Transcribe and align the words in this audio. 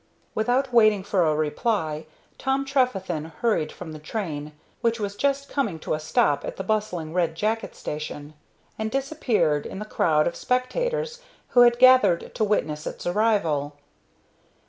Without 0.33 0.73
waiting 0.73 1.03
for 1.03 1.27
a 1.27 1.35
reply 1.35 2.07
Tom 2.39 2.65
Trefethen 2.65 3.25
hurried 3.41 3.71
from 3.71 3.91
the 3.91 3.99
train, 3.99 4.51
which 4.81 4.99
was 4.99 5.15
just 5.15 5.47
coming 5.47 5.77
to 5.77 5.93
a 5.93 5.99
stop 5.99 6.43
at 6.43 6.55
the 6.57 6.63
bustling 6.63 7.13
Red 7.13 7.35
Jacket 7.35 7.75
station, 7.75 8.33
and 8.79 8.89
disappeared 8.89 9.67
in 9.67 9.77
the 9.77 9.85
crowd 9.85 10.25
of 10.25 10.35
spectators 10.35 11.21
who 11.49 11.61
had 11.61 11.77
gathered 11.77 12.33
to 12.33 12.43
witness 12.43 12.87
its 12.87 13.05
arrival. 13.05 13.75